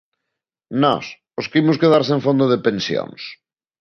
Nós, 0.83 1.05
os 1.39 1.45
que 1.49 1.59
imos 1.63 1.79
quedar 1.81 2.03
sen 2.09 2.19
fondo 2.25 2.45
de 2.51 2.57
pensións. 2.67 3.21